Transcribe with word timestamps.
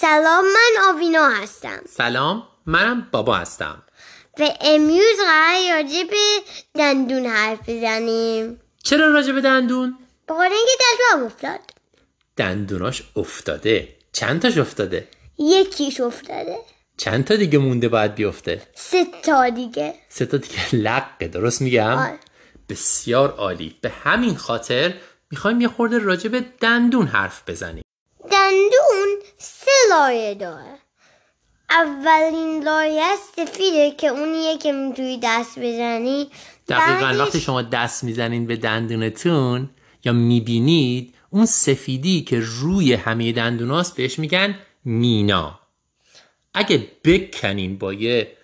سلام 0.00 0.44
من 0.44 0.94
آوینا 0.94 1.28
هستم 1.28 1.80
سلام 1.88 2.42
منم 2.66 3.08
بابا 3.12 3.36
هستم 3.36 3.82
و 4.38 4.48
امروز 4.60 5.18
قرار 5.26 5.74
راجع 5.74 6.02
به 6.10 6.16
دندون 6.74 7.26
حرف 7.26 7.68
بزنیم 7.68 8.60
چرا 8.82 9.12
راجع 9.12 9.32
به 9.32 9.40
دندون؟ 9.40 9.98
بخاطر 10.28 10.54
اینکه 10.54 10.72
دستم 10.80 11.24
افتاد 11.24 11.60
دندوناش 12.36 13.02
افتاده 13.16 13.88
چند 14.12 14.42
تاش 14.42 14.58
افتاده؟ 14.58 15.08
یکیش 15.38 16.00
افتاده 16.00 16.56
چند 16.96 17.24
تا 17.24 17.36
دیگه 17.36 17.58
مونده 17.58 17.88
باید 17.88 18.14
بیفته؟ 18.14 18.62
سه 18.74 19.06
تا 19.22 19.48
دیگه 19.48 19.94
سه 20.08 20.26
تا 20.26 20.36
دیگه 20.36 20.74
لقه 20.74 21.28
درست 21.28 21.62
میگم؟ 21.62 21.98
آره. 21.98 22.18
بسیار 22.68 23.30
عالی 23.30 23.76
به 23.80 23.88
همین 23.88 24.36
خاطر 24.36 24.94
می‌خوایم 25.30 25.60
یه 25.60 25.68
خورده 25.68 25.98
راجع 25.98 26.28
به 26.28 26.44
دندون 26.60 27.06
حرف 27.06 27.42
بزنیم 27.46 27.85
لایه 29.96 30.34
داره. 30.34 30.78
اولین 31.70 32.62
لایه 32.64 33.02
سفیده 33.36 33.90
که 33.90 34.06
اونیه 34.06 34.58
که 34.58 34.72
می‌تونی 34.72 35.20
دست 35.22 35.58
بزنی. 35.58 36.30
دقیقا 36.68 37.06
بعدش- 37.06 37.20
وقتی 37.20 37.40
شما 37.40 37.62
دست 37.62 38.04
می‌زنین 38.04 38.46
به 38.46 38.56
دندونتون 38.56 39.70
یا 40.04 40.12
می‌بینید 40.12 41.14
اون 41.30 41.46
سفیدی 41.46 42.22
که 42.22 42.40
روی 42.40 42.94
همه 42.94 43.32
دندوناست 43.32 43.96
بهش 43.96 44.18
میگن 44.18 44.58
مینا. 44.84 45.60
اگه 46.54 46.86
بکنین 47.04 47.78
با 47.78 47.92
یه 47.92 48.36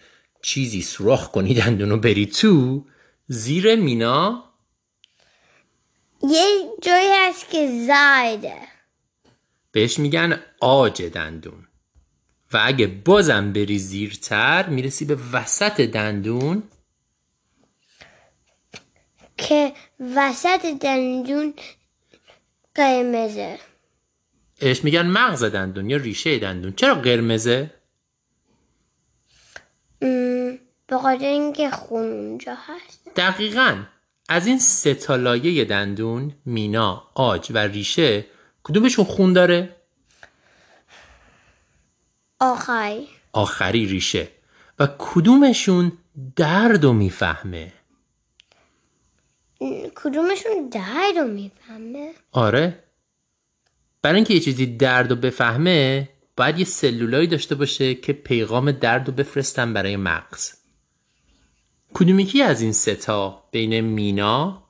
چیزی 0.43 0.83
سوراخ 0.83 1.31
کنی 1.31 1.55
دندونو 1.55 1.97
بری 1.97 2.27
تو 2.27 2.85
زیر 3.27 3.75
مینا. 3.75 4.45
یه 6.29 6.45
جایی 6.83 7.09
هست 7.13 7.51
که 7.51 7.87
زایده. 7.87 8.72
بهش 9.73 9.99
میگن 9.99 10.41
آج 10.61 11.03
دندون. 11.03 11.67
و 12.53 12.61
اگه 12.63 12.87
بازم 12.87 13.53
بری 13.53 13.79
زیرتر 13.79 14.69
می‌رسی 14.69 15.05
به 15.05 15.19
وسط 15.33 15.81
دندون. 15.81 16.63
که 19.37 19.73
وسط 20.17 20.67
دندون 20.81 21.55
قرمزه. 22.75 23.59
بهش 24.61 24.85
میگن 24.85 25.07
مغز 25.07 25.45
دندون 25.45 25.91
یا 25.91 25.97
ریشه 25.97 26.39
دندون. 26.39 26.73
چرا 26.73 26.95
قرمزه؟ 26.95 27.71
به 30.87 30.99
خاطر 30.99 31.27
اینکه 31.27 31.71
خون 31.71 32.03
اونجا 32.03 32.55
هست. 32.55 33.11
دقیقا. 33.17 33.83
از 34.29 34.47
این 34.47 34.59
سه 34.59 34.95
تا 34.95 35.17
لایه 35.17 35.65
دندون 35.65 36.35
مینا 36.45 37.11
آج 37.15 37.53
و 37.55 37.59
ریشه 37.59 38.25
کدومشون 38.65 39.05
خون 39.05 39.33
داره؟ 39.33 39.77
آخری 42.41 43.09
آخری 43.33 43.87
ریشه. 43.87 44.29
و 44.79 44.89
کدومشون 44.99 45.93
درد 46.37 46.85
و 46.85 46.93
می‌فهمه؟ 46.93 47.73
کدومشون 49.95 50.69
درد 50.73 51.19
رو 51.19 51.27
می‌فهمه؟ 51.29 52.13
آره. 52.33 52.85
برای 54.03 54.17
اینکه 54.17 54.35
یه 54.35 54.41
چیزی 54.41 54.67
درد 54.67 55.13
و 55.13 55.17
بفهمه 55.17 56.09
باید 56.37 56.59
یه 56.59 56.65
سلولایی 56.65 57.27
داشته 57.27 57.55
باشه 57.55 57.95
که 57.95 58.13
پیغام 58.13 58.73
درد 58.73 59.09
رو 59.09 59.15
بفرستن 59.15 59.73
برای 59.73 59.97
مغز. 59.97 60.53
کدوم 61.95 62.21
یکی 62.21 62.43
از 62.43 62.61
این 62.61 62.73
سه 62.73 62.95
تا 62.95 63.45
بین 63.51 63.81
مینا 63.81 64.63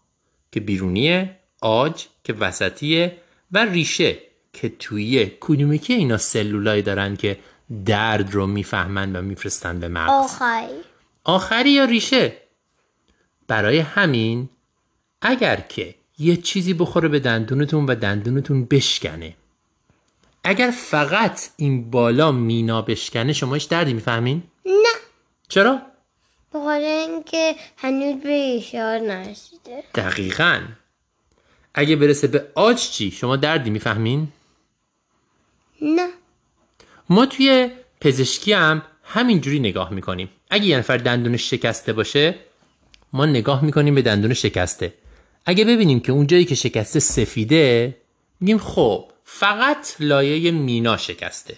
که 0.53 0.61
بیرونیه 0.61 1.37
آج 1.61 2.07
که 2.25 2.33
وسطیه 2.33 3.22
و 3.53 3.65
ریشه 3.65 4.19
که 4.53 4.69
توییه 4.69 5.37
کدوم 5.41 5.73
یکی 5.73 5.93
اینا 5.93 6.17
سلولایی 6.17 6.83
دارن 6.83 7.17
که 7.17 7.39
درد 7.87 8.35
رو 8.35 8.47
می‌فهمن 8.47 9.17
و 9.17 9.23
میفرستن 9.23 9.81
به 9.81 9.89
مغز. 9.89 10.11
آخری 10.11 10.81
آخری 11.25 11.71
یا 11.71 11.85
ریشه؟ 11.85 12.33
برای 13.49 13.79
همین 13.79 14.49
اگر 15.23 15.57
که 15.57 15.95
یه 16.19 16.37
چیزی 16.37 16.75
بخوره 16.75 17.09
به 17.09 17.19
دندونتون 17.21 17.87
و 17.87 17.95
دندونتون 17.95 18.65
بشکنه. 18.65 19.35
اگر 20.45 20.71
فقط 20.71 21.49
این 21.57 21.91
بالا 21.91 22.33
مینا 22.33 22.83
بشکنه 22.83 23.33
شما 23.33 23.55
هیچ 23.55 23.69
دردی 23.69 23.93
می‌فهمین؟ 23.93 24.43
نه. 24.67 24.95
چرا؟ 25.49 25.83
به 26.53 26.59
خاطر 26.59 27.07
اینکه 27.09 27.55
هنوز 27.77 28.23
به 28.23 28.57
اشار 28.57 28.99
نرسیده. 28.99 29.85
دقیقا. 29.95 30.61
اگه 31.75 31.97
برسه 31.97 32.27
به 32.27 32.47
آج 32.55 32.91
چی؟ 32.91 33.11
شما 33.11 33.37
دردی 33.37 33.71
می‌فهمین؟ 33.71 34.29
نه. 35.83 36.09
ما 37.09 37.27
توی 37.27 37.71
پزشکی 38.01 38.53
هم 38.53 38.83
همینجوری 39.05 39.61
نگاه 39.61 39.93
می‌کنیم. 39.93 40.29
اگه 40.51 40.65
یه 40.67 40.79
نفر 40.79 40.97
دندونش 40.97 41.51
شکسته 41.51 41.93
باشه 41.93 42.35
ما 43.13 43.27
نگاه 43.27 43.65
می‌کنیم 43.65 43.95
به 43.95 44.03
دندون 44.03 44.35
شکسته. 44.35 44.95
اگه 45.47 45.65
ببینیم 45.65 46.01
که 46.01 46.13
اون 46.13 46.27
جایی 46.27 46.45
که 46.45 46.55
شکسته 46.55 47.01
سفیده 47.01 47.97
میگیم 48.41 48.59
خب 48.59 49.11
فقط 49.25 49.97
لایه 50.01 50.51
مینا 50.51 50.97
شکسته. 50.97 51.57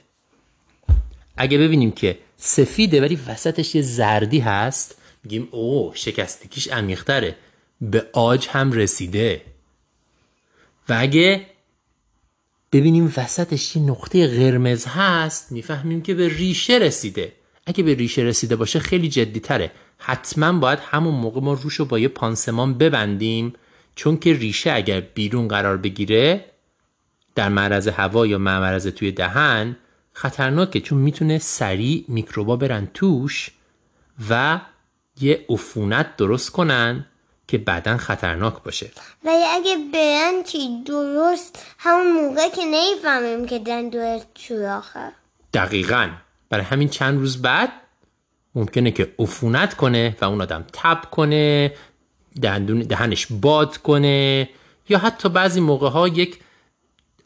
اگه 1.36 1.58
ببینیم 1.58 1.92
که 1.92 2.19
سفیده 2.36 3.00
ولی 3.00 3.19
وسطش 3.28 3.75
یه 3.75 3.82
زردی 3.82 4.38
هست 4.38 4.98
میگیم 5.25 5.48
او 5.50 5.92
شکستگیش 5.94 6.69
عمیقتره. 6.69 7.36
به 7.81 8.06
آج 8.12 8.48
هم 8.48 8.72
رسیده. 8.72 9.42
و 10.89 10.97
اگه 10.99 11.47
ببینیم 12.72 13.12
وسطش 13.17 13.77
یه 13.77 13.83
نقطه 13.83 14.27
قرمز 14.27 14.87
هست 14.87 15.53
می‌فهمیم 15.53 16.03
که 16.03 16.15
به 16.15 16.28
ریشه 16.28 16.78
رسیده. 16.78 17.33
اگه 17.67 17.83
به 17.83 17.95
ریشه 17.95 18.22
رسیده 18.22 18.56
باشه 18.56 18.78
خیلی 18.78 19.09
جدی 19.09 19.41
تره 19.41 19.73
حتما 19.99 20.53
باید 20.53 20.78
همون 20.83 21.15
موقع 21.15 21.41
ما 21.41 21.53
روش 21.53 21.75
رو 21.75 21.84
با 21.84 21.99
یه 21.99 22.09
پانسمان 22.09 22.78
ببندیم 22.78 23.53
چون 23.94 24.17
که 24.17 24.33
ریشه 24.33 24.73
اگر 24.73 25.00
بیرون 25.00 25.49
قرار 25.49 25.77
بگیره 25.77 26.44
در 27.34 27.49
معرض 27.49 27.89
هوا 27.89 28.27
یا 28.27 28.39
معرض 28.39 28.87
توی 28.87 29.12
دهن 29.12 29.77
خطرناکه 30.12 30.81
چون 30.81 30.99
می‌تونه 30.99 31.39
سریع 31.39 32.05
میکروبا 32.09 32.56
برن 32.56 32.89
توش 32.94 33.50
و 34.31 34.61
یه 35.21 35.47
عفونت 35.49 36.17
درست 36.17 36.50
کنن. 36.50 37.06
که 37.49 37.59
بعدا 37.59 37.97
خطرناک 37.97 38.62
باشه. 38.62 38.91
ولی 39.25 39.44
اگه 39.44 39.77
برن 39.93 40.43
چی؟ 40.43 40.82
درست. 40.87 41.66
همون 41.78 42.12
موقع 42.12 42.49
که 42.49 42.62
نمی‌فهمیم 42.65 43.47
که 43.47 43.59
دندون 43.59 44.21
سوراخه 44.34 45.12
دقیقا. 45.55 46.10
برای 46.50 46.65
همین 46.65 46.88
چند 46.88 47.19
روز 47.19 47.43
بعد 47.43 47.72
ممکنه 48.55 48.91
که 48.91 49.15
عفونت 49.19 49.75
کنه 49.75 50.16
و 50.21 50.25
اون 50.25 50.41
آدم 50.41 50.65
تب 50.72 51.10
کنه 51.10 51.72
دندون 52.43 52.78
دهنش 52.78 53.27
باد 53.31 53.76
کنه 53.76 54.49
یا 54.88 54.99
حتی 54.99 55.28
بعضی 55.28 55.61
موقع 55.61 55.88
ها 55.88 56.09
یک 56.09 56.38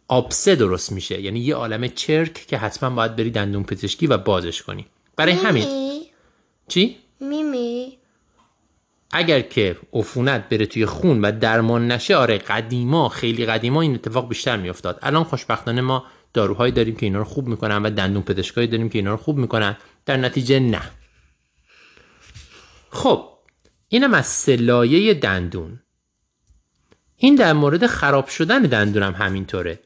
آبسه 0.08 0.54
درست 0.54 0.92
میشه. 0.92 1.20
یعنی 1.20 1.40
یه 1.40 1.54
عالم 1.54 1.88
چرک 1.88 2.32
که 2.46 2.58
حتما 2.58 2.90
باید 2.90 3.16
بری 3.16 3.30
دندون 3.30 3.64
پزشکی 3.64 4.06
و 4.06 4.18
بازش 4.18 4.62
کنی. 4.62 4.86
برای 5.16 5.32
همین. 5.32 5.66
چی؟ 6.68 6.96
میمی. 7.20 7.67
اگر 9.10 9.40
که 9.40 9.76
عفونت 9.92 10.48
بره 10.48 10.66
توی 10.66 10.86
خون 10.86 11.20
و 11.20 11.32
درمان 11.40 11.92
نشه 11.92 12.16
آره 12.16 12.38
قدیما 12.38 13.08
خیلی 13.08 13.46
قدیما 13.46 13.80
این 13.82 13.94
اتفاق 13.94 14.28
بیشتر 14.28 14.56
میافتاد. 14.56 14.98
الان 15.02 15.24
خوشبختانه 15.24 15.80
ما 15.80 16.04
داروهایی 16.34 16.72
داریم 16.72 16.96
که 16.96 17.06
اینا 17.06 17.18
رو 17.18 17.24
خوب 17.24 17.48
می‌کنن 17.48 17.82
و 17.82 17.90
دندون 17.90 18.22
پزشکایی 18.22 18.66
داریم 18.66 18.88
که 18.88 18.98
اینا 18.98 19.10
رو 19.10 19.16
خوب 19.16 19.36
می‌کنن. 19.36 19.76
در 20.06 20.16
نتیجه 20.16 20.60
نه. 20.60 20.82
خب 22.90 23.28
اینم 23.88 24.14
از 24.14 24.26
سلایه 24.26 25.14
دندون. 25.14 25.80
این 27.16 27.34
در 27.34 27.52
مورد 27.52 27.86
خراب 27.86 28.28
شدن 28.28 28.62
دندونم 28.62 29.12
همینطوره. 29.12 29.78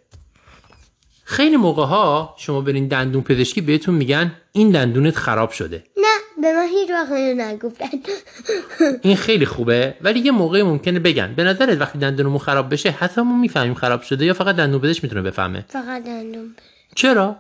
خیلی 1.25 1.57
موقع 1.57 1.85
ها 1.85 2.35
شما 2.39 2.61
برین 2.61 2.89
دندون 2.89 3.23
پزشکی 3.23 3.61
بهتون 3.61 3.95
میگن 3.95 4.35
این 4.53 4.71
دندونت 4.71 5.17
خراب 5.17 5.51
شده. 5.51 5.85
نه 5.97 6.12
به 6.43 6.53
من 6.53 6.69
هیچ 6.69 6.91
وقت 6.91 7.13
نگفتن. 7.13 7.89
این 9.03 9.17
خیلی 9.17 9.47
خوبه 9.47 9.95
ولی 10.01 10.21
یه 10.21 10.31
موقعی 10.31 10.63
ممکنه 10.63 10.99
بگن. 10.99 11.35
به 11.35 11.45
نظرت 11.45 11.81
وقتی 11.81 11.99
دندونمون 11.99 12.39
خراب 12.39 12.73
بشه 12.73 12.91
حتی 12.91 13.21
ما 13.21 13.39
می‌فهمیم 13.39 13.75
خراب 13.75 14.03
شده 14.03 14.25
یا 14.25 14.35
فقط 14.35 14.57
دندون 14.57 14.81
پزشک 14.81 15.05
می‌تونه 15.05 15.23
بفهمه؟ 15.23 15.65
فقط 15.69 16.05
دندون 16.05 16.55
چرا؟ 16.95 17.37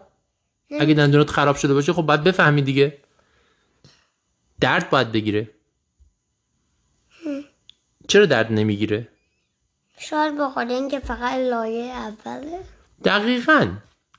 اگه 0.80 0.94
دندونت 0.94 1.30
خراب 1.30 1.56
شده 1.56 1.74
باشه 1.74 1.92
خب 1.92 2.02
باید 2.02 2.24
بفهمی 2.24 2.62
دیگه. 2.62 2.98
درد 4.60 4.90
باید 4.90 5.12
بگیره. 5.12 5.50
چرا 8.08 8.26
درد 8.26 8.52
نمی‌گیره؟ 8.52 9.08
شاید 9.98 10.38
خاطر 10.54 10.70
اینکه 10.70 10.98
فقط 10.98 11.34
لایه 11.34 11.92
اوله. 11.96 12.58
دقیقا. 13.04 13.68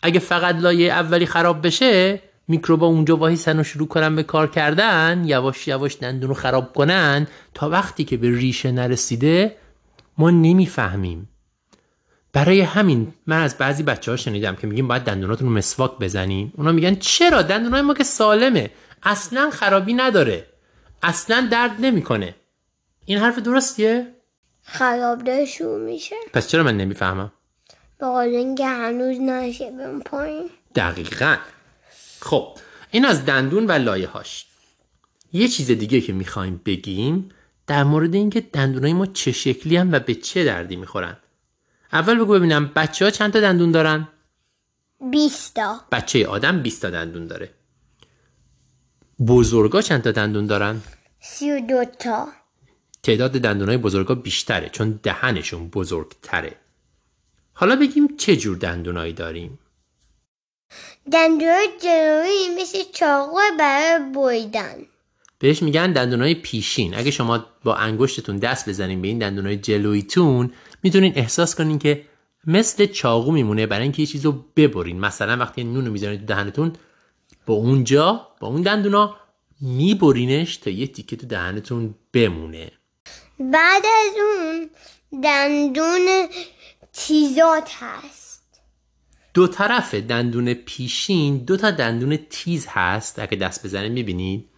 اگه 0.02 0.20
فقط 0.20 0.56
لایه 0.56 0.94
اولی 0.94 1.26
خراب 1.26 1.68
بشه 1.68 2.20
میکروبا 2.48 2.88
اونجا 2.88 3.18
واهیسن 3.18 3.60
و 3.60 3.63
شروع 3.63 3.88
کنن 3.88 4.16
به 4.16 4.24
کار 4.24 4.48
کردن 4.48 5.24
یواش 5.25 5.68
یواش 5.68 5.98
دندون 5.98 6.30
رو 6.30 6.36
خراب 6.36 6.74
کنن 6.74 7.28
تا 7.54 7.69
وقتی 7.69 8.04
که 8.04 8.18
به 8.18 8.31
ریشه 8.31 8.72
نرسیده 8.72 9.56
ما 10.18 10.30
نمی‌فهمیم. 10.30 11.30
برای 12.34 12.62
همین 12.62 13.13
من 13.28 13.42
از 13.42 13.57
بعضی 13.57 13.84
بچه 13.84 14.12
ها 14.12 14.18
شنیدم 14.18 14.56
که 14.56 14.68
میگیم 14.68 14.88
باید 14.88 15.04
دندوناتون 15.04 15.48
رو 15.48 15.54
مسواک 15.54 16.00
بزنین 16.00 16.51
اونا 16.57 16.72
میگن 16.72 16.95
چرا؟ 16.95 17.42
دندونای 17.42 17.81
ما 17.81 17.94
که 17.94 18.04
سالمه. 18.04 18.69
اصلا 19.04 19.50
خرابی 19.50 19.94
نداره. 19.94 20.46
اصلا 21.04 21.48
درد 21.51 21.75
نمی‌کنه. 21.80 22.36
این 23.06 23.18
حرف 23.18 23.39
درستیه؟ 23.39 24.07
خراب 24.63 25.46
شروع 25.46 25.80
میشه. 25.80 26.16
پس 26.34 26.48
چرا 26.48 26.63
من 26.63 26.78
نمی‌فهمم؟ 26.78 27.31
به 28.00 28.06
قول 28.06 28.28
اینکه 28.28 28.68
هنوز 28.68 29.19
نشه 29.19 29.72
پایین. 30.06 30.50
دقیقا. 30.75 31.36
خب 32.24 32.58
این 32.92 33.06
از 33.06 33.25
دندون 33.25 33.66
و 33.68 33.72
لایه 33.72 34.08
هاش 34.08 34.46
یه 35.34 35.48
چیز 35.48 35.72
دیگه 35.72 36.02
که 36.02 36.14
می‌خوایم 36.14 36.62
بگیم 36.66 37.30
در 37.68 37.84
مورد 37.84 38.16
اینکه 38.16 38.42
دندونای 38.42 38.94
ما 38.94 39.06
چه 39.06 39.31
شکلی 39.31 39.78
هم 39.78 39.92
و 39.92 40.00
به 40.00 40.16
چه 40.16 40.46
دردی 40.46 40.75
می‌خورن. 40.75 41.18
اول 41.94 42.20
بگو 42.20 42.34
ببینم 42.34 42.72
بچه 42.75 43.06
ها 43.06 43.12
چند 43.12 43.34
تا 43.34 43.40
دندون 43.40 43.72
دارن؟ 43.72 44.08
بیستا 45.12 45.81
بچه 45.92 46.28
آدم 46.28 46.62
20 46.62 46.81
تا 46.81 46.90
دندون 46.90 47.28
داره. 47.28 47.50
بزرگا 49.28 49.81
چند 49.81 50.02
تا 50.02 50.12
دندون 50.12 50.46
دارن؟ 50.46 50.81
سی 51.20 51.52
و 51.52 51.60
دوتا 51.60 52.28
تعداد 53.04 53.31
دندونای 53.31 53.78
بزرگا 53.78 54.16
بیشتره 54.16 54.70
چون 54.70 55.00
دهنشون 55.04 55.70
بزرگتره. 55.70 56.56
حالا 57.54 57.75
بگیم 57.75 58.18
چه 58.18 58.36
جور 58.36 58.58
دندونایی 58.58 59.14
داریم؟ 59.14 59.60
دندون 61.12 61.68
جلویی 61.84 62.62
مثل 62.62 62.78
چاقو 62.94 63.40
برای 63.60 64.12
بریدن. 64.16 64.75
بهش 65.40 65.64
میگن 65.64 65.92
دندونای 65.92 66.36
پیشین. 66.36 66.96
اگه 66.96 67.12
شما 67.12 67.46
با 67.64 67.75
انگشتتون 67.75 68.38
دست 68.38 68.70
بزنین 68.70 69.02
به 69.02 69.08
این 69.08 69.20
دندونای 69.20 69.58
جلویتون 69.58 70.54
می‌تونین 70.84 71.14
احساس 71.16 71.56
کنین 71.56 71.80
که 71.80 72.06
مثل 72.48 72.86
چاقو 72.86 73.31
میمونه 73.31 73.66
برای 73.66 73.84
اینکه 73.84 74.02
یه 74.02 74.06
چیزو 74.06 74.46
ببرین. 74.56 75.00
مثلا 75.00 75.38
وقتی 75.38 75.64
نونو 75.64 75.92
می‌ذارین 75.92 76.20
تو 76.20 76.25
دهنتون 76.25 76.74
با 77.46 77.54
اونجا 77.54 78.28
با 78.40 78.48
اون 78.48 78.62
دندونا 78.62 79.16
میبرینش 79.62 80.58
تا 80.58 80.70
یه 80.70 80.88
تیکه 80.88 81.16
تو 81.16 81.28
دهنتون 81.28 81.96
بمونه. 82.14 82.72
بعد 83.40 83.84
از 83.86 84.14
اون 84.18 84.70
دندون 85.24 86.28
تیزات 86.94 87.70
هست. 87.80 88.23
دو 89.34 89.48
طرف 89.48 89.96
دندون 89.96 90.54
پیشین 90.54 91.38
دو 91.38 91.58
تا 91.58 91.72
دندون 91.72 92.18
تیز 92.18 92.68
هست. 92.70 93.20
اگه 93.20 93.38
دست 93.38 93.66
بزنه 93.66 93.90
می‌بینید 93.90 94.50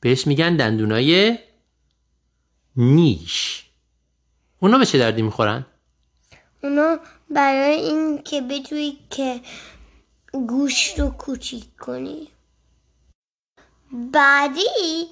بهش 0.00 0.26
میگن 0.26 0.56
دندونای 0.56 1.38
نیش. 2.76 3.64
اونا 4.60 4.78
به 4.78 4.86
چه 4.86 4.98
دردی 4.98 5.22
می‌خورن؟ 5.22 5.66
اونا 6.62 6.98
برای 7.30 7.74
این 7.74 8.22
که 8.22 8.40
بتونی 8.40 8.98
که 9.10 9.40
گوشت 10.32 11.00
رو 11.00 11.10
کوچیک 11.10 11.76
کنی. 11.76 12.28
بعدی 13.92 15.08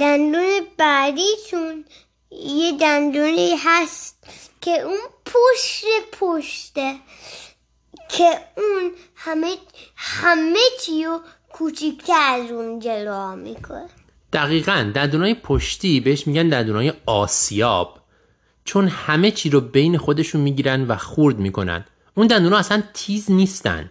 دندون 0.00 0.60
بعدیتون 0.78 1.84
یه 2.30 2.78
دندونی 2.80 3.54
هست 3.64 4.24
که 4.60 4.80
اون 4.80 4.98
پشت 5.24 5.84
پشته 6.12 6.96
که 8.08 8.24
اون 8.56 8.92
همه 9.14 9.54
همه 9.96 10.58
چی 10.80 11.04
رو 11.04 11.20
کوچیکتر 11.52 12.12
از 12.12 12.50
اون 12.50 12.80
جلو 12.80 13.36
می‌کنه. 13.36 13.86
دقیقا 14.32 14.92
دندونای 14.94 15.34
پشتی 15.34 16.00
بهش 16.00 16.26
میگن 16.26 16.48
دندونای 16.48 16.92
آسیاب. 17.06 18.00
چون 18.64 18.88
همه 18.88 19.30
چی 19.30 19.50
رو 19.50 19.60
بین 19.60 19.98
خودشون 19.98 20.40
می‌گیرن 20.40 20.84
و 20.84 20.96
خورد 20.96 21.38
می‌کنن. 21.38 21.84
اون 22.14 22.26
دندونا 22.26 22.56
اصلا 22.56 22.82
تیز 22.94 23.30
نیستن. 23.30 23.90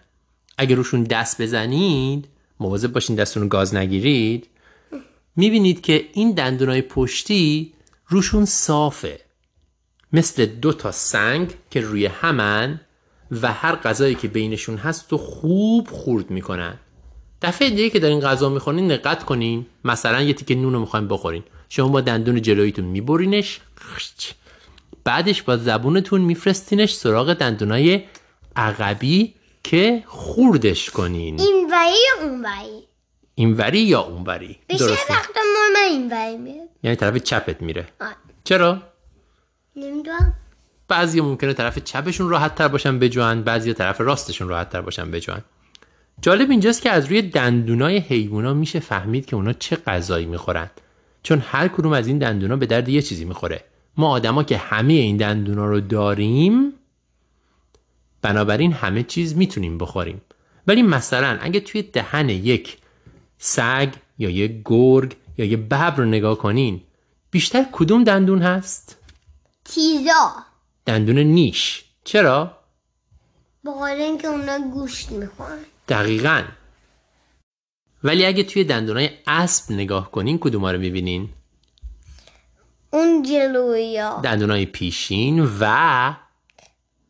اگه 0.58 0.76
روشون 0.76 1.04
دست 1.04 1.42
بزنید 1.42 2.28
مواظب 2.60 2.92
باشین 2.92 3.16
دستون 3.16 3.44
رو 3.44 3.50
گاز 3.50 3.76
نگیرید 3.76 4.48
می‌بینید 5.36 5.82
که 5.82 6.10
این 6.14 6.32
دندونای 6.32 6.82
پشتی 6.82 7.74
روشون 8.08 8.46
صافه. 8.46 9.20
مثل 10.14 10.46
دو 10.46 10.74
تا 10.74 10.92
سنگ 10.92 11.54
که 11.70 11.82
روی 11.82 12.06
همن 12.06 12.82
و 13.31 13.51
هر 13.51 13.75
غذایی 13.75 14.16
که 14.16 14.27
بینشون 14.27 14.77
هست 14.77 15.12
رو 15.12 15.18
خوب 15.18 15.88
خورد 15.92 16.31
می‌کنن. 16.31 16.80
دفعه 17.42 17.69
دیگه 17.69 17.89
که 17.89 18.00
دارین 18.00 18.19
غذا 18.19 18.50
می‌خورین 18.50 18.88
دقت 18.88 19.24
کنین. 19.24 19.66
مثلا 19.83 20.22
یه 20.22 20.33
تیکه 20.33 20.56
نون 20.56 20.74
رو 20.74 20.80
می‌خواین 20.80 21.07
بخورین. 21.07 21.44
شما 21.69 21.88
با 21.88 22.01
دندون 22.01 22.42
جلویتون 22.42 22.86
میبرینش. 22.86 23.60
بعدش 25.04 25.44
با 25.44 25.57
زبونتون 25.57 26.22
میفرستینش 26.22 26.94
سراغ 26.94 27.33
دندونای 27.33 28.04
عقبی 28.56 29.33
که 29.63 30.04
خوردش 30.06 30.89
کنین. 30.89 31.39
این 31.39 31.69
وری 31.72 31.89
یا 31.89 32.25
اون 32.25 32.42
وری 32.42 32.83
اینوری 33.36 33.80
یا 33.80 34.01
اونوری؟ 34.01 34.57
بیشتر 34.68 34.86
وقتا 35.10 35.42
این 35.89 36.12
وری 36.12 36.38
میاد 36.38 36.69
یعنی 36.83 36.95
طرف 36.95 37.18
چپت 37.18 37.62
میره. 37.62 37.88
آه. 38.01 38.16
چرا؟ 38.44 38.81
نمی‌دونم. 39.75 40.33
بعضی 40.88 41.22
ممکنه 41.22 41.54
طرف 41.54 41.80
چپشون 41.80 42.30
راحت 42.30 42.56
تر 42.56 42.68
باشن 42.68 43.00
بجوان 43.00 43.44
بعضی 43.44 43.74
طرف 43.74 44.02
راستشون 44.02 44.48
راحت 44.48 44.70
تر 44.70 44.82
باشن 44.82 45.12
بجوان. 45.12 45.42
جالب 46.22 46.50
اینجاست 46.50 46.82
که 46.82 46.90
از 46.90 47.06
روی 47.06 47.22
دندونای 47.22 47.98
حیوونا 47.98 48.54
میشه 48.54 48.80
فهمید 48.80 49.26
که 49.26 49.36
اونا 49.36 49.54
چه 49.54 49.76
غذایی 49.76 50.26
می‌خورن. 50.26 50.70
چون 51.24 51.44
هر 51.46 51.68
کدوم 51.68 51.94
از 51.94 52.08
این 52.08 52.18
دندونا 52.18 52.56
به 52.56 52.66
درد 52.66 52.90
یه 52.90 53.02
چیزی 53.02 53.26
می‌خوره. 53.26 53.64
ما 53.98 54.10
آدما 54.10 54.44
که 54.44 54.58
همه 54.58 54.94
این 54.94 55.18
دندونا 55.18 55.66
رو 55.66 55.80
داریم 55.80 56.74
بنابراین 58.22 58.74
همه 58.74 59.04
چیز 59.04 59.38
می‌تونیم 59.38 59.78
بخوریم. 59.78 60.22
ولی 60.68 60.82
مثلا 60.82 61.38
اگه 61.42 61.60
توی 61.60 61.82
دهن 61.82 62.30
یک 62.30 62.78
سگ 63.38 63.90
یا 64.18 64.30
یک 64.30 64.62
گرگ 64.66 65.16
یا 65.38 65.46
یه 65.46 65.58
ببر 65.58 65.96
رو 65.96 66.06
نگاه 66.06 66.38
کنین 66.38 66.82
بیشتر 67.32 67.66
کدوم 67.72 68.04
دندون 68.04 68.42
هست؟ 68.42 68.98
تیزا. 69.66 70.32
دندون 70.86 71.20
نیش. 71.20 71.84
چرا؟ 72.04 72.58
به 73.64 73.72
قول 73.72 73.90
اینکه 73.90 74.28
اونا 74.28 74.60
گوشت 74.74 75.12
می‌خورن. 75.12 75.60
دقیقا. 75.88 76.44
ولی 78.04 78.26
اگه 78.26 78.44
توی 78.44 78.64
دندونای 78.64 79.10
اسب 79.28 79.74
نگاه 79.74 80.12
کنین 80.12 80.40
کدوم 80.40 80.66
رو 80.66 80.78
می‌بینین؟ 80.78 81.30
اون 82.92 83.24
جلوی 83.24 83.98
ها. 84.00 84.22
دندونای 84.22 84.66
پیشین 84.66 85.50
و 85.60 86.16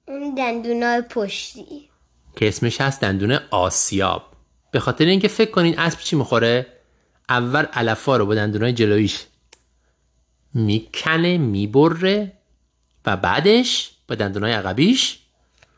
اون 0.07 0.35
دندونای 0.35 1.01
پشتی. 1.01 1.89
که 2.35 2.47
اسمش 2.47 2.81
هست 2.81 3.01
دندون 3.01 3.39
آسیاب. 3.51 4.23
به 4.71 4.79
خاطر 4.79 5.05
اینکه 5.05 5.27
فکر 5.27 5.51
کنین 5.51 5.79
اسب 5.79 5.99
چی 5.99 6.15
می‌خوره؟ 6.15 6.67
اول 7.29 7.65
علفا 7.73 8.17
رو 8.17 8.25
با 8.25 8.35
دندونای 8.35 8.73
جلویش 8.73 9.25
می‌کنه 10.53 11.37
می‌بره 11.37 12.31
و 13.05 13.17
بعدش 13.17 13.91
با 14.07 14.15
دندونای 14.15 14.51
عقبیش 14.53 15.19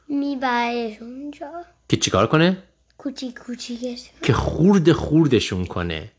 میبرش 0.09 1.01
اونجا. 1.01 1.51
که 1.89 1.97
چیکار 1.97 2.27
کنه؟ 2.27 2.63
کوچیک 2.97 3.33
کوچیکش. 3.33 4.09
که 4.23 4.33
خورد 4.33 4.91
خوردشون 4.91 5.65
کنه. 5.65 6.11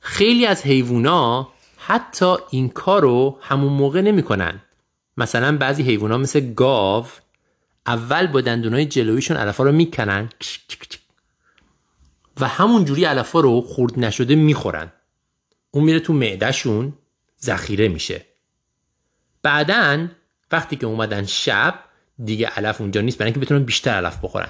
خیلی 0.00 0.46
از 0.46 0.62
حیوونا 0.62 1.48
حتی 1.76 2.34
این 2.50 2.68
کار 2.68 3.02
رو 3.02 3.38
همون 3.40 3.72
موقع 3.72 4.00
نمی‌کنن. 4.00 4.60
مثلا 5.16 5.56
بعضی 5.56 5.82
حیوونا 5.82 6.18
مثل 6.18 6.54
گاو 6.54 7.06
اول 7.86 8.26
با 8.26 8.40
دندونای 8.40 8.86
جلویشون 8.86 9.36
علفا 9.36 9.64
رو 9.64 9.72
می‌کنن. 9.72 10.28
و 12.40 12.48
همون 12.48 12.84
جوری 12.84 13.04
علفا 13.04 13.40
رو 13.40 13.60
خورد 13.60 13.98
نشده 13.98 14.34
می‌خورن. 14.34 14.92
اون 15.70 15.84
میره 15.84 16.00
تو 16.00 16.12
معدهشون 16.12 16.92
ذخیره 17.42 17.88
میشه. 17.88 18.26
بعدا 19.42 20.08
وقتی 20.52 20.76
که 20.76 20.86
اومدن 20.86 21.26
شب 21.26 21.74
دیگه 22.24 22.46
علف 22.46 22.80
اونجا 22.80 23.00
نیست 23.00 23.18
برای 23.18 23.32
اینکه 23.32 23.46
بتونن 23.46 23.64
بیشتر 23.64 23.90
علف 23.90 24.18
بخورن. 24.22 24.48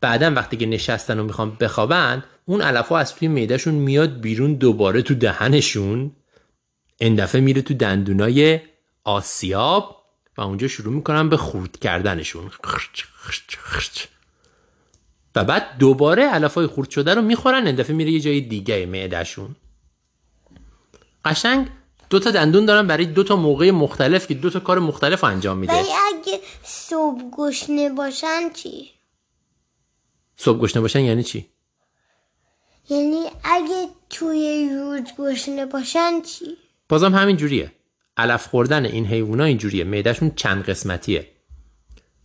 بعدا 0.00 0.30
وقتی 0.30 0.56
که 0.56 0.66
نشستن 0.66 1.18
و 1.18 1.24
می‌خوان 1.24 1.56
بخوابن 1.60 2.24
اون 2.44 2.60
علف 2.60 2.88
ها 2.88 2.98
از 2.98 3.14
توی 3.14 3.28
معدهشون 3.28 3.74
میاد 3.74 4.20
بیرون 4.20 4.54
دوباره 4.54 5.02
تو 5.02 5.14
دهنشون. 5.14 6.12
این 6.98 7.14
دفعه 7.14 7.40
میره 7.40 7.62
تو 7.62 7.74
دندونای 7.74 8.60
آسیاب 9.04 10.04
و 10.36 10.40
اونجا 10.40 10.68
شروع 10.68 10.94
می‌کنن 10.94 11.28
به 11.28 11.36
خورد 11.36 11.78
کردنشون. 11.78 12.50
و 15.34 15.44
بعد 15.44 15.78
دوباره 15.78 16.24
علف 16.24 16.54
های 16.54 16.66
خورد 16.66 16.90
شده 16.90 17.14
رو 17.14 17.22
می‌خورن. 17.22 17.66
این 17.66 17.76
دفعه 17.76 17.96
میره 17.96 18.10
یه 18.10 18.20
جای 18.20 18.40
دیگه 18.40 18.86
معدهشون. 18.86 19.56
قشنگ 21.24 21.68
دو 22.10 22.18
تا 22.18 22.30
دندون 22.30 22.64
دارن 22.64 22.86
برای 22.86 23.04
دو 23.04 23.24
تا 23.24 23.36
موقع 23.36 23.70
مختلف 23.70 24.26
که 24.26 24.34
دو 24.34 24.50
تا 24.50 24.60
کار 24.60 24.78
مختلف 24.78 25.24
انجام 25.24 25.58
میده. 25.58 25.72
ولی 25.72 25.88
اگه 26.06 26.40
صبح 26.62 27.22
گشنه 27.32 27.90
باشن 27.90 28.50
چی؟ 28.54 28.90
صبح 30.36 30.58
گشنه 30.58 30.82
باشن 30.82 31.00
یعنی 31.00 31.22
چی؟ 31.22 31.46
یعنی 32.88 33.22
اگه 33.44 33.88
توی 34.10 34.70
روز 34.74 35.02
گشنه 35.18 35.66
باشن 35.66 36.22
چی؟ 36.22 36.56
بازم 36.88 37.14
همین 37.14 37.36
جوریه. 37.36 37.72
علف 38.16 38.46
خوردن 38.46 38.84
این 38.84 39.06
حیوونا 39.06 39.44
این 39.44 39.58
جوریه. 39.58 39.84
معدهشون 39.84 40.32
چند 40.36 40.64
قسمتیه. 40.64 41.28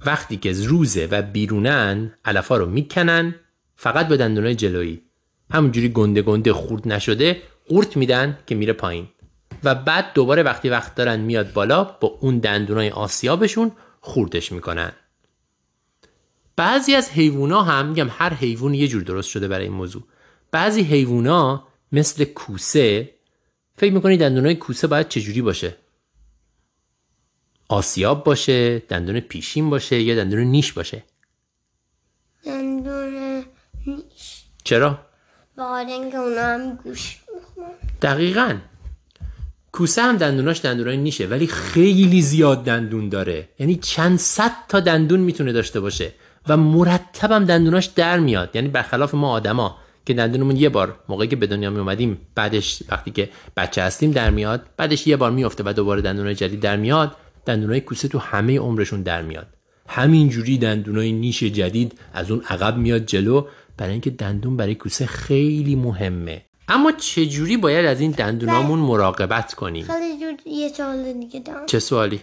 وقتی 0.05 0.37
که 0.37 0.53
روزه 0.53 1.07
و 1.11 1.21
بیرونن 1.21 2.13
علفا 2.25 2.57
رو 2.57 2.65
می‌کنن 2.65 3.35
فقط 3.75 4.07
به 4.07 4.17
دندونای 4.17 4.55
جلویی. 4.55 5.01
همونجوری 5.51 5.89
گنده 5.89 6.21
گنده 6.21 6.53
خورد 6.53 6.87
نشده 6.87 7.41
قورت 7.67 7.97
میدن 7.97 8.39
که 8.47 8.55
میره 8.55 8.73
پایین. 8.73 9.07
و 9.65 9.75
بعد 9.75 10.13
دوباره 10.13 10.43
وقتی 10.43 10.69
وقت 10.69 10.95
دارن 10.95 11.19
میاد 11.19 11.53
بالا 11.53 11.83
با 11.83 12.07
اون 12.07 12.39
دندونای 12.39 12.89
آسیابشون 12.89 13.71
خوردش 14.01 14.51
می‌کنن. 14.51 14.91
بعضی 16.55 16.95
از 16.95 17.09
حیوونا 17.09 17.61
هم 17.61 17.85
میگم 17.85 18.07
هر 18.09 18.33
حیوان 18.33 18.73
یه 18.73 18.87
جور 18.87 19.03
درست 19.03 19.29
شده 19.29 19.47
برای 19.47 19.65
این 19.65 19.73
موضوع. 19.73 20.03
بعضی 20.51 20.81
حیوونا 20.81 21.67
مثل 21.91 22.25
کوسه 22.25 23.15
فکر 23.77 23.93
می‌کنی 23.93 24.17
دندونای 24.17 24.55
کوسه 24.55 24.87
باید 24.87 25.07
چجوری 25.07 25.41
باشه؟ 25.41 25.75
آسیاب 27.67 28.23
باشه 28.23 28.79
دندون 28.79 29.19
پیشین 29.19 29.69
باشه 29.69 30.01
یا 30.01 30.15
دندون 30.15 30.39
نیش 30.39 30.73
باشه؟ 30.73 31.03
دندون 32.45 33.45
نیش. 33.87 34.43
چرا؟ 34.63 34.99
اینکه 35.87 36.17
اونا 36.17 36.41
هم 36.41 36.75
گوش 36.75 37.19
می‌خورن. 37.35 37.69
دقیقا. 38.01 38.57
کوسه 39.75 40.01
هم 40.01 40.17
دندوناش 40.17 40.61
دندونای 40.61 40.97
نیشه 40.97 41.27
ولی 41.27 41.47
خیلی 41.47 42.21
زیاد 42.21 42.63
دندون 42.63 43.09
داره. 43.09 43.49
یعنی 43.59 43.75
چند 43.75 44.19
صد 44.19 44.51
تا 44.69 44.79
دندون 44.79 45.19
می‌تونه 45.19 45.51
داشته 45.51 45.79
باشه 45.79 46.13
و 46.47 46.57
مرتب 46.57 47.31
هم 47.31 47.45
دندوناش 47.45 47.85
در 47.85 48.19
میاد. 48.19 48.49
یعنی 48.53 48.67
برخلاف 48.67 49.13
ما 49.13 49.31
آدما 49.31 49.77
که 50.05 50.13
دندونمون 50.13 50.55
یه 50.55 50.69
بار 50.69 50.99
موقعی 51.09 51.27
که 51.27 51.35
به 51.35 51.47
دنیا 51.47 51.69
می 51.69 51.79
اومدیم 51.79 52.17
بعدش 52.35 52.83
وقتی 52.89 53.11
که 53.11 53.29
بچه 53.57 53.83
هستیم 53.83 54.11
در 54.11 54.29
میاد 54.29 54.65
بعدش 54.77 55.07
یه 55.07 55.17
بار 55.17 55.31
میفته 55.31 55.63
و 55.65 55.73
دوباره 55.73 56.01
دندونای 56.01 56.35
جدید 56.35 56.59
در 56.59 56.77
میاد 56.77 57.15
دندونای 57.45 57.81
کوسه 57.81 58.07
تو 58.07 58.19
همه 58.19 58.59
عمرشون 58.59 59.01
در 59.01 59.21
میاد. 59.21 59.47
همینجوری 59.87 60.57
دندونای 60.57 61.11
نیش 61.11 61.43
جدید 61.43 61.99
از 62.13 62.31
اون 62.31 62.41
عقب 62.49 62.77
میاد 62.77 63.05
جلو. 63.05 63.47
برای 63.77 63.91
اینکه 63.91 64.09
دندون 64.09 64.57
برای 64.57 64.75
کوسه 64.75 65.05
خیلی 65.05 65.75
مهمه. 65.75 66.41
اما 66.67 66.91
چجوری 66.91 67.57
باید 67.57 67.85
از 67.85 67.99
این 67.99 68.11
دندونامون 68.11 68.79
مراقبت 68.79 69.53
کنیم 69.53 69.85
خیلی 69.85 70.19
جور 70.19 70.33
یه 70.45 70.69
سوال 70.69 71.13
دیگه 71.13 71.39
دارم 71.39 71.65
چه 71.65 71.79
سوالی 71.79 72.21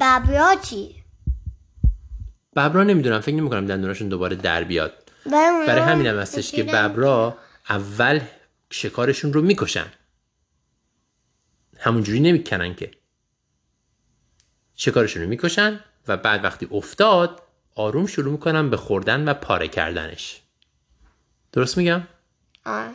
ببرا 0.00 0.54
چی؟ 0.62 0.94
ببرا 2.56 2.82
نمی‌دونم 2.84 3.20
فکر 3.20 3.34
نمی‌کنم 3.34 3.66
دندوناشون 3.66 4.08
دوباره 4.08 4.36
در 4.36 4.64
بیاد 4.64 4.92
برای, 5.30 5.80
همین 5.80 6.06
هم 6.06 6.18
هستش 6.18 6.52
که. 6.52 6.62
ببرا 6.62 7.38
اول 7.68 8.20
شکارشون 8.70 9.32
رو 9.32 9.42
می‌کشن 9.42 9.86
همونجوری 11.78 12.20
نمی‌کنن 12.20 12.74
که 12.74 12.90
شکارشون 14.74 15.22
رو 15.22 15.28
می‌کشن 15.28 15.80
و 16.08 16.16
بعد 16.16 16.44
وقتی 16.44 16.68
افتاد 16.70 17.42
آروم 17.74 18.06
شروع 18.06 18.32
می‌کنن 18.32 18.70
به 18.70 18.76
خوردن 18.76 19.28
و 19.28 19.34
پاره 19.34 19.68
کردنش 19.68 20.40
درست 21.52 21.78
میگم؟ 21.78 22.02
آه. 22.64 22.94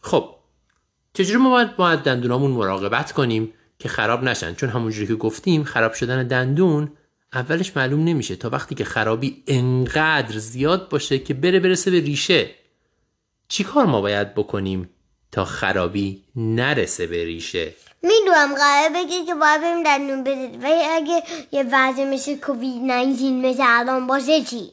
خب 0.00 0.34
چجوری 1.12 1.38
ما 1.38 1.50
باید 1.50 1.76
با 1.76 1.96
دندونامون 1.96 2.50
مراقبت 2.50 3.12
کنیم 3.12 3.52
که 3.78 3.88
خراب 3.88 4.22
نشن؟ 4.22 4.54
چون 4.54 4.68
همونجوری 4.68 5.06
که 5.06 5.14
گفتیم 5.14 5.64
خراب 5.64 5.92
شدن 5.92 6.26
دندون 6.26 6.92
اولش 7.32 7.76
معلوم 7.76 8.04
نمیشه 8.04 8.36
تا 8.36 8.50
وقتی 8.50 8.74
که 8.74 8.84
خرابی 8.84 9.42
انقدر 9.46 10.38
زیاد 10.38 10.88
باشه 10.88 11.18
که 11.18 11.34
بره 11.34 11.60
برسه 11.60 11.90
به 11.90 12.00
ریشه. 12.00 12.50
چی 13.48 13.64
کار 13.64 13.86
ما 13.86 14.00
باید 14.00 14.34
بکنیم 14.34 14.90
تا 15.32 15.44
خرابی 15.44 16.24
نرسه 16.36 17.06
به 17.06 17.24
ریشه؟ 17.24 17.74
می‌دونم 18.02 18.54
قرار 18.54 18.88
بگه 18.88 19.24
که 19.26 19.34
باید 19.34 19.60
بریم 19.60 19.82
دندون 19.82 20.24
بدید. 20.24 20.64
ولی 20.64 20.82
اگه 20.82 21.22
یه 21.52 21.64
وضع 21.72 22.04
مثل 22.04 22.36
کووید 22.36 22.82
19 22.82 23.30
مثل 23.30 23.62
الان 23.66 24.06
باشه 24.06 24.44
چی؟ 24.44 24.70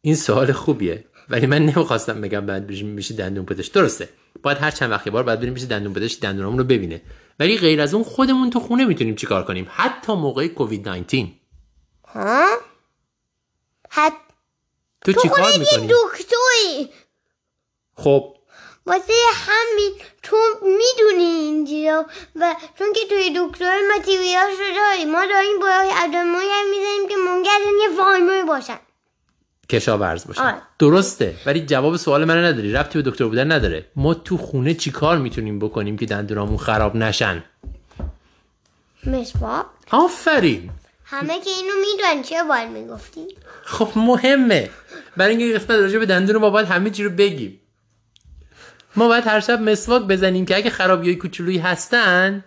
این 0.00 0.14
سوال 0.14 0.52
خوبیه 0.52 1.04
ولی 1.28 1.46
من 1.46 1.62
نمی‌خواستم 1.62 2.20
بگم 2.20 2.46
بعد 2.46 2.70
میشه 2.70 3.14
دندون 3.14 3.46
پزشک 3.46 3.72
درسته. 3.72 4.08
باید 4.42 4.58
هر 4.58 4.70
چند 4.70 4.90
وقت 4.90 5.06
یه 5.06 5.12
بار 5.12 5.22
باید 5.22 5.40
بریم 5.40 5.52
میشه 5.52 5.66
دندون 5.66 5.92
پزشک 5.94 6.20
دندونامون 6.20 6.58
رو 6.58 6.64
ببینه. 6.64 7.02
ولی 7.40 7.58
غیر 7.58 7.80
از 7.80 7.94
اون 7.94 8.04
خودمون 8.04 8.50
تو 8.50 8.60
خونه 8.60 8.84
می‌تونیم 8.84 9.14
چیکار 9.14 9.44
کنیم؟ 9.44 9.68
حتی 9.70 10.12
موقع 10.12 10.48
کووید 10.48 10.88
19 10.88 11.26
ها؟ 12.08 12.58
حت 13.90 14.12
تو 15.04 15.12
تو 15.12 15.20
چیکار 15.22 15.58
می‌کنی؟ 15.58 15.86
دکتری. 15.86 16.90
خب. 17.94 18.34
واسه 18.86 19.12
همین 19.34 19.92
تو 20.22 20.36
می‌دونی 20.62 21.24
اینجا 21.24 22.06
و 22.36 22.54
چون 22.78 22.92
که 22.92 23.00
توی 23.08 23.30
دکتر 23.36 23.78
متریاش 23.96 24.52
رو 24.58 24.74
داری 24.76 25.04
ما 25.04 25.26
داریم 25.26 25.58
با 25.60 25.66
آدمایی 26.04 26.48
هم 26.50 26.70
می‌زنیم 26.70 27.08
که 27.08 27.16
ممکن 27.16 27.50
یه 27.82 27.96
فارمر 27.96 28.44
باشن. 28.44 28.78
کشاورز 29.70 30.26
باشن 30.26 30.42
آره. 30.42 30.56
درسته. 30.78 31.34
ولی 31.46 31.60
جواب 31.60 31.96
سوال 31.96 32.24
من 32.24 32.44
نداری. 32.44 32.72
ربطی 32.72 33.02
به 33.02 33.10
دکتر 33.10 33.24
بودن 33.24 33.52
نداره. 33.52 33.84
ما 33.96 34.14
تو 34.14 34.36
خونه 34.36 34.74
چیکار 34.74 35.18
می‌تونیم 35.18 35.58
بکنیم 35.58 35.98
که 35.98 36.06
دندونامون 36.06 36.56
خراب 36.56 36.96
نشن؟ 36.96 37.44
مسواک 39.06 39.66
آفرین. 39.90 40.70
همه 41.04 41.40
که 41.40 41.50
اینو 41.50 41.72
می‌دونن 41.80 42.22
چه 42.22 42.44
باید 42.44 42.68
می‌گفتی؟ 42.68 43.26
خب 43.64 43.88
مهمه. 43.96 44.70
برای 45.16 45.36
اینکه 45.36 45.58
قسمت 45.58 45.70
راجع 45.70 45.98
به 45.98 46.06
دندون 46.06 46.36
ما 46.36 46.50
باید 46.50 46.68
همه 46.68 46.90
چی 46.90 47.04
رو 47.04 47.10
بگیم. 47.10 47.60
ما 48.96 49.08
باید 49.08 49.26
هر 49.26 49.40
شب 49.40 49.60
مسواک 49.60 50.02
بزنیم 50.02 50.46
که 50.46 50.56
اگه 50.56 50.70
خرابی 50.70 51.06
های 51.06 51.16
کوچولویی 51.16 51.58
هستن 51.58 52.44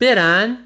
برن 0.00 0.58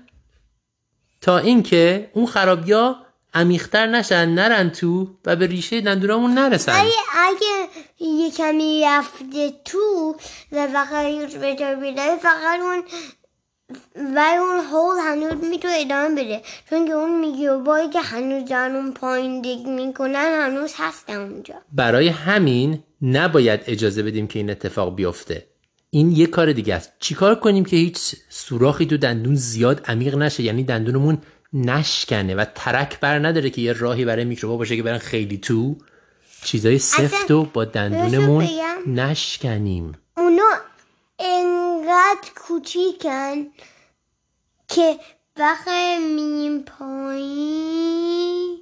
تا 1.20 1.38
اینکه 1.38 2.10
اون 2.12 2.26
خرابی 2.26 2.72
ها 2.72 3.05
عمیقتر 3.36 3.86
نشن 3.86 4.28
نرن 4.28 4.70
تو 4.70 5.08
و 5.24 5.36
به 5.36 5.46
ریشه 5.46 5.80
دندونامون 5.80 6.30
نرسن. 6.30 6.80
ولی 6.80 6.92
اگه 7.18 7.68
یه 8.00 8.30
کمی 8.30 8.84
رفته 8.86 9.52
تو 9.64 10.16
و 10.52 10.66
فقط 10.66 11.34
بهتر 11.34 11.74
بیداره 11.74 12.16
فقط 12.16 12.60
اون 12.60 12.82
ولی 14.14 14.36
اون 14.36 14.64
هول 14.72 14.96
هنوز 15.04 15.44
می‌تونه 15.50 15.74
ادامه 15.80 16.22
بده. 16.22 16.42
چون 16.70 16.86
که 16.86 16.92
اون 16.92 17.20
میگروبایی 17.20 17.88
که 17.88 18.00
هنوز 18.00 18.48
دارن 18.48 18.76
اون 18.76 18.92
پایین 18.92 19.42
دیگ 19.42 19.66
می‌کنن 19.66 20.40
هنوز 20.42 20.72
هستن 20.76 21.16
اونجا. 21.16 21.54
برای 21.72 22.08
همین 22.08 22.82
نباید 23.02 23.60
اجازه 23.66 24.02
بدیم 24.02 24.26
که 24.26 24.38
این 24.38 24.50
اتفاق 24.50 24.94
بیفته. 24.94 25.46
این 25.90 26.12
یه 26.12 26.26
کار 26.26 26.52
دیگه 26.52 26.74
است. 26.74 26.92
چیکار 27.00 27.34
کنیم 27.34 27.64
که 27.64 27.76
هیچ 27.76 27.98
سوراخی 28.28 28.86
تو 28.86 28.96
دندون 28.96 29.34
زیاد 29.34 29.84
عمیق 29.88 30.14
نشه؟ 30.14 30.42
یعنی 30.42 30.64
دندونمون 30.64 31.18
نشکنه 31.56 32.34
و 32.34 32.44
ترک 32.54 33.00
بر 33.00 33.18
نداره 33.18 33.50
که 33.50 33.60
یه 33.60 33.72
راهی 33.72 34.04
برای 34.04 34.24
میکروبا 34.24 34.56
باشه 34.56 34.76
که 34.76 34.82
برن 34.82 34.98
خیلی 34.98 35.38
تو. 35.38 35.76
چیزای 36.44 36.78
سفت 36.78 37.30
و 37.30 37.44
با 37.44 37.64
دندونمون؟ 37.64 38.48
نشکنیم. 38.86 39.92
اونا 40.16 40.50
انقدر 41.18 42.28
کوچیکن 42.36 43.46
که 44.68 44.96
وقتی 45.36 45.98
میریم 45.98 46.62
پایین 46.62 48.58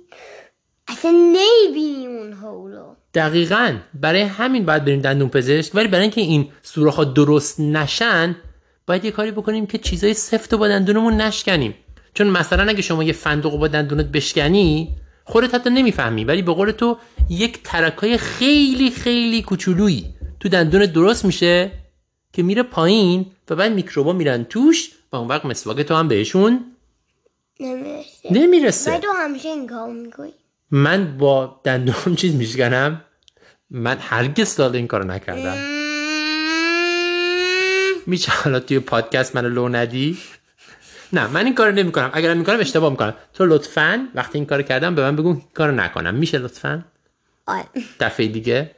اصلا 0.89 1.11
نمی‌بینیم 1.11 2.11
اون 2.11 2.33
هولو 2.33 2.95
دقیقا. 3.15 3.79
برای 3.95 4.23
همین 4.23 4.67
باید 4.67 4.85
بریم 4.85 5.01
دندون 5.01 5.29
پزشک. 5.29 5.75
ولی 5.75 5.89
برای 5.89 6.03
اینکه 6.03 6.21
این 6.21 6.51
سوراخ 6.63 6.95
ها 6.97 7.05
درست 7.05 7.61
نشن 7.61 8.37
باید 8.87 9.05
یه 9.05 9.11
کاری 9.11 9.31
بکنیم 9.31 9.67
که 9.67 9.79
چیزای 9.79 10.15
سفت 10.15 10.53
رو 10.53 10.59
با 10.59 10.69
دندونمون 10.69 11.21
نشکنیم. 11.21 11.75
چون 12.15 12.27
مثلا 12.27 12.69
اگه 12.69 12.83
شما 12.83 13.05
یه 13.05 13.13
فندق 13.13 13.57
با 13.57 13.69
دندونت 13.69 14.07
بشکنی 14.07 14.97
خودت 15.25 15.55
حتی 15.55 15.71
نمی‌فهمی 15.71 16.25
ولی 16.25 16.43
به 16.43 16.53
قول 16.53 16.71
تو 16.71 16.99
یک 17.31 17.63
ترکای 17.65 18.19
خیلی 18.19 18.91
خیلی 18.91 19.43
کوچولویی 19.43 20.15
تو 20.41 20.49
دندون 20.49 20.87
درست 20.87 21.25
میشه 21.25 21.71
که 22.33 22.43
میره 22.43 22.63
پایین 22.63 23.27
و 23.51 23.57
بعد 23.57 23.73
میکروبا 23.73 24.13
میرن 24.13 24.45
توش 24.45 24.91
و 25.13 25.17
اون 25.17 25.29
وقت 25.29 25.45
مسواک 25.45 25.81
تو 25.81 25.95
هم 25.95 26.09
بهشون 26.09 26.65
نمی‌رسه. 27.61 28.31
نمی‌رسه. 28.31 28.99
تو 28.99 29.13
همیشه 29.17 29.49
این 29.49 29.67
کار 29.67 29.91
می‌کنی. 29.91 30.33
من 30.71 31.19
با 31.19 31.61
دندونم 31.65 32.17
چیز 32.21 32.35
میشکنم. 32.35 33.05
من 33.71 33.97
هرگز 34.01 34.49
سال 34.49 34.77
این 34.77 34.87
کارو 34.87 35.05
نکردم. 35.05 35.57
میشه 38.07 38.33
حالا 38.33 38.61
توی 38.61 38.79
پادکست 38.79 39.37
منو 39.37 39.49
لو 39.49 39.69
ندی؟ 39.69 40.19
نه 41.15 41.27
من 41.27 41.45
این 41.45 41.55
کارو 41.55 41.73
نمی‌کنم. 41.73 42.11
اگر 42.13 42.35
می‌کنم 42.35 42.61
اشتباه 42.61 42.91
می‌کنم. 42.91 43.15
تو 43.33 43.47
لطفا 43.47 44.09
وقتی 44.15 44.39
این 44.39 44.47
کارو 44.47 44.63
کردم 44.63 44.95
به 44.95 45.03
من 45.03 45.17
بگو 45.17 45.29
این 45.29 45.43
کارو 45.55 45.75
نکنم. 45.75 46.15
میشه 46.15 46.39
لطفا؟ 46.39 46.85
آره. 47.47 47.65
دفعه 48.01 48.27
دیگه؟ 48.27 48.71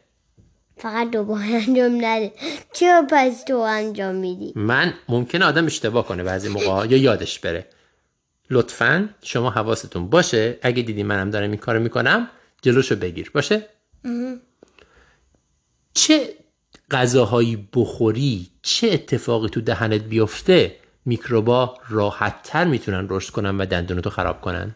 فقط 0.78 1.10
دوباره 1.10 1.44
انجام 1.44 1.98
نده. 2.04 2.32
چرا 2.72 3.06
پس 3.10 3.44
تو 3.44 3.56
انجام 3.56 4.14
میدی؟ 4.14 4.52
من 4.56 4.94
ممکنه 5.08 5.44
آدم 5.44 5.66
اشتباه 5.66 6.06
کنه 6.06 6.22
بعضی 6.22 6.48
موقع 6.48 6.86
یا 6.86 6.96
یادش 6.96 7.38
بره. 7.38 7.66
لطفا 8.50 9.08
شما 9.22 9.50
حواستون 9.50 10.08
باشه. 10.08 10.58
اگه 10.62 10.82
دیدی 10.82 11.02
منم 11.02 11.30
دارم 11.30 11.50
این 11.50 11.60
کارو 11.60 11.80
می‌کنم 11.80 12.28
جلوشو 12.62 12.96
بگیر. 12.96 13.30
باشه؟ 13.34 13.68
چه 15.94 16.34
غذاهایی 16.90 17.68
بخوری 17.72 18.46
چه 18.62 18.88
اتفاقی 18.92 19.48
تو 19.48 19.60
دهنت 19.60 20.02
بیفته 20.02 20.76
میکروبا 21.06 21.78
راحت 21.88 22.42
تر 22.42 22.64
می‌تونن 22.64 23.06
رشد 23.10 23.30
کنن 23.30 23.58
و 23.58 23.66
دندونتو 23.66 24.10
خراب 24.10 24.40
کنن. 24.40 24.74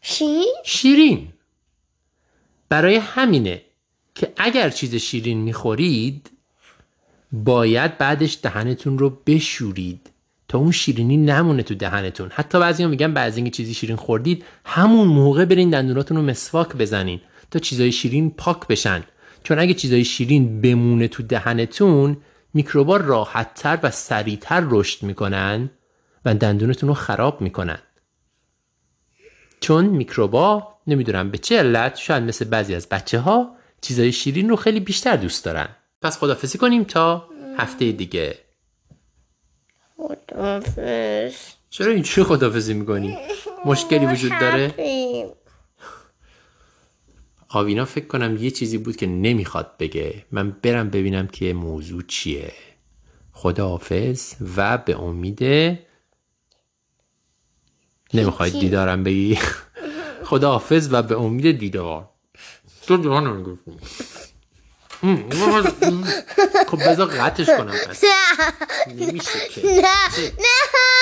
شیرین؟ 0.00 0.54
شیرین. 0.64 1.28
برای 2.68 2.96
همینه 2.96 3.62
که 4.14 4.32
اگر 4.36 4.70
چیز 4.70 4.94
شیرین 4.94 5.38
می‌خورید 5.38 6.30
باید 7.32 7.98
بعدش 7.98 8.38
دهنتون 8.42 8.98
رو 8.98 9.10
بشورید 9.26 10.10
تا 10.48 10.58
اون 10.58 10.72
شیرینی 10.72 11.16
نمونه 11.16 11.62
تو 11.62 11.74
دهنتون. 11.74 12.30
حتی 12.32 12.60
بعضی 12.60 12.86
میگن 12.86 13.14
بعد 13.14 13.26
از 13.26 13.36
اینکه 13.36 13.50
چیزی 13.50 13.74
شیرین 13.74 13.96
خوردید 13.96 14.44
همون 14.64 15.08
موقع 15.08 15.44
برین 15.44 15.70
دندوناتون 15.70 16.16
رو 16.16 16.22
مسواک 16.22 16.76
بزنین 16.76 17.20
تا 17.50 17.58
چیزای 17.58 17.92
شیرین 17.92 18.30
پاک 18.30 18.66
بشن. 18.66 19.04
چون 19.42 19.58
اگه 19.58 19.74
چیزای 19.74 20.04
شیرین 20.04 20.60
بمونه 20.60 21.08
تو 21.08 21.22
دهنتون 21.22 22.16
میکروبا 22.54 22.96
راحتتر 22.96 23.78
و 23.82 23.90
سریعتر 23.90 24.64
رشد 24.68 25.02
می‌کنن 25.02 25.70
و 26.24 26.34
دندونتون 26.34 26.88
رو 26.88 26.94
خراب 26.94 27.40
می‌کنن. 27.40 27.78
چون 29.60 29.84
میکروبا 29.84 30.74
نمی‌دونم 30.86 31.30
به 31.30 31.38
چه 31.38 31.58
علت 31.58 31.96
شاید 31.96 32.22
مثل 32.22 32.44
بعضی 32.44 32.74
از 32.74 32.88
بچه 32.88 33.18
ها 33.18 33.56
چیزای 33.80 34.12
شیرین 34.12 34.48
رو 34.48 34.56
خیلی 34.56 34.80
بیشتر 34.80 35.16
دوست 35.16 35.44
دارن. 35.44 35.68
پس 36.02 36.18
خدافزی 36.18 36.58
کنیم 36.58 36.84
تا 36.84 37.28
هفته 37.58 37.92
دیگه. 37.92 38.38
خدافز 39.96 41.34
چرا 41.70 41.92
اینجوری 41.92 42.28
خدافزی 42.28 42.74
می‌کنی؟ 42.74 43.18
مشکلی 43.64 44.06
وجود 44.06 44.32
داره؟ 44.40 44.74
آوینا 47.56 47.84
فکر 47.84 48.06
کنم 48.06 48.36
یه 48.36 48.50
چیزی 48.50 48.78
بود 48.78 48.96
که 48.96 49.06
نمی‌خواد 49.06 49.76
بگه. 49.78 50.24
من 50.32 50.50
برم 50.50 50.90
ببینم 50.90 51.26
که 51.26 51.52
موضوع 51.52 52.02
چیه. 52.08 52.52
خداحافظ 53.32 54.34
و 54.56 54.78
به 54.78 54.98
امید 55.00 55.42
نمی‌خواید 58.14 58.60
دیدارم 58.60 59.04
بگی. 59.04 59.38
خداحافظ 60.30 60.88
و 60.92 61.02
به 61.02 61.18
امید 61.20 61.58
دیدار. 61.58 62.10
تو 62.86 62.96
نمی‌گفتی 62.96 63.80
خب 66.68 66.88
بذار 66.90 67.06
قطعش 67.06 67.46
کنم 67.46 67.74
پس. 67.88 68.04
نمیشه 68.88 69.48
که. 69.48 69.66
نه. 69.66 69.80
نه. 70.38 70.94